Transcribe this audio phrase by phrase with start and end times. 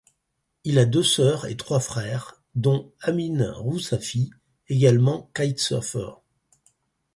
[0.63, 4.31] Il a deux sœurs et trois frères, dont Amine Roussafi,
[4.67, 6.23] également kitesurfeur.